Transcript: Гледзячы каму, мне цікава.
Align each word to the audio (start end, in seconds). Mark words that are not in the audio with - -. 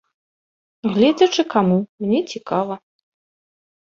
Гледзячы 0.93 1.41
каму, 1.55 1.77
мне 2.05 2.19
цікава. 2.31 2.75